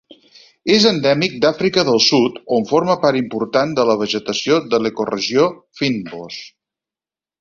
És 0.75 0.85
endèmic 0.91 1.33
d'Àfrica 1.43 1.83
del 1.89 2.01
Sud 2.05 2.39
on 2.57 2.65
forma 2.71 2.95
part 3.03 3.19
important 3.21 3.75
de 3.81 3.85
la 3.91 3.97
vegetació 4.01 4.59
de 4.73 4.81
l'ecoregió 4.87 5.45
fynbos. 5.83 6.41